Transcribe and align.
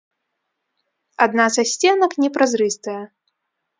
Адна 1.25 1.45
са 1.55 1.63
сценак 1.73 2.13
непразрыстая. 2.25 3.01